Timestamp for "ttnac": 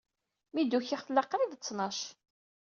1.57-1.99